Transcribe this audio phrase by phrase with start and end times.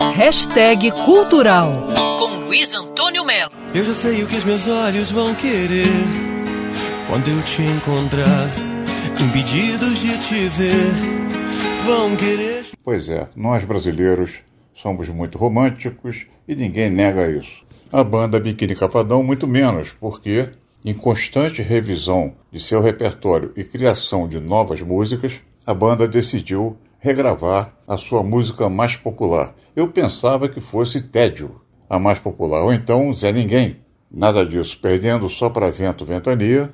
[0.00, 1.72] Hashtag Cultural
[2.20, 3.50] com Luiz Antônio Melo.
[3.74, 5.88] Eu já sei o que os meus olhos vão querer
[7.08, 8.48] quando eu te encontrar,
[9.20, 10.92] impedidos de te ver,
[11.84, 12.64] vão querer.
[12.84, 14.38] Pois é, nós brasileiros
[14.72, 17.64] somos muito românticos e ninguém nega isso.
[17.90, 20.50] A banda Biquíni Cavadão, muito menos, porque,
[20.84, 27.72] em constante revisão de seu repertório e criação de novas músicas, a banda decidiu regravar
[27.86, 29.54] a sua música mais popular.
[29.74, 33.78] Eu pensava que fosse Tédio, a mais popular, ou então Zé Ninguém.
[34.10, 36.70] Nada disso, perdendo só para Vento Ventania.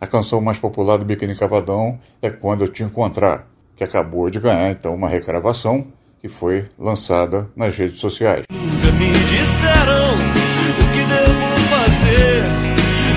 [0.00, 4.38] A canção mais popular do Biquíni Cavadão é Quando Eu Te Encontrar, que acabou de
[4.38, 5.88] ganhar então uma regravação
[6.20, 8.44] que foi lançada nas redes sociais.
[8.50, 12.42] Nunca me disseram o que devo fazer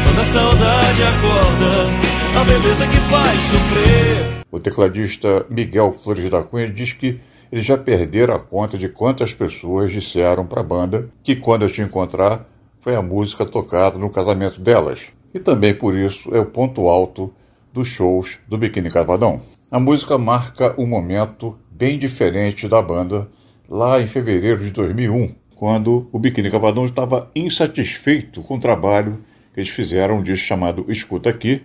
[0.03, 4.40] quando a saudade acorda, a beleza que faz sofrer.
[4.51, 9.33] O tecladista Miguel Flores da Cunha diz que eles já perderam a conta de quantas
[9.33, 12.45] pessoas disseram para a banda que Quando Eu Te Encontrar
[12.81, 14.99] foi a música tocada no casamento delas.
[15.33, 17.33] E também por isso é o ponto alto
[17.71, 19.41] dos shows do Biquíni Cavadão.
[19.69, 23.29] A música marca um momento bem diferente da banda
[23.69, 29.61] lá em fevereiro de 2001, quando o Biquíni Cavadão estava insatisfeito com o trabalho que
[29.61, 31.61] eles fizeram um disco chamado Escuta Aqui,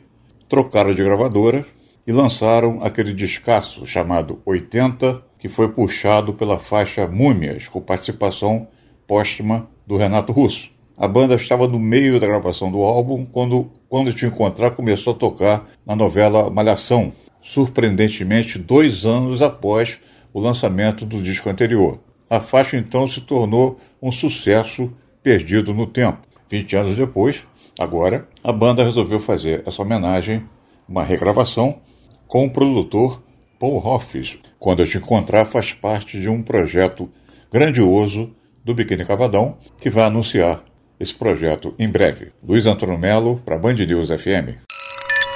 [0.48, 1.66] trocaram de gravadora
[2.06, 8.68] e lançaram aquele descasso chamado 80, que foi puxado pela faixa Múmias, com participação
[9.06, 10.70] póstuma do Renato Russo.
[10.96, 15.16] A banda estava no meio da gravação do álbum quando, quando Te Encontrar começou a
[15.16, 19.98] tocar na novela Malhação, surpreendentemente dois anos após
[20.32, 21.98] o lançamento do disco anterior.
[22.30, 24.90] A faixa então se tornou um sucesso
[25.22, 26.18] perdido no tempo.
[26.48, 27.46] 20 anos depois,
[27.78, 30.44] agora, a banda resolveu fazer essa homenagem,
[30.88, 31.78] uma regravação,
[32.26, 33.22] com o produtor
[33.58, 34.38] Paul Hoffs.
[34.58, 37.08] Quando eu te encontrar, faz parte de um projeto
[37.52, 38.30] grandioso
[38.64, 40.62] do Biquíni Cavadão, que vai anunciar
[40.98, 42.32] esse projeto em breve.
[42.42, 44.58] Luiz Antônio Melo, para Band News FM.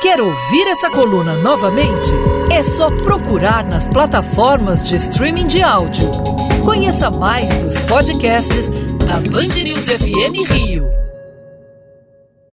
[0.00, 2.10] Quer ouvir essa coluna novamente?
[2.50, 6.10] É só procurar nas plataformas de streaming de áudio.
[6.64, 8.68] Conheça mais dos podcasts
[9.06, 11.09] da Band News FM Rio.